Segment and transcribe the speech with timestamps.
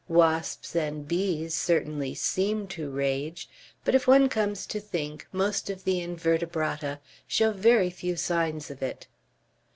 [0.07, 3.47] "Wasps and bees certainly seem to rage,
[3.85, 8.81] but if one comes to think, most of the invertebrata show very few signs of
[8.81, 9.05] it."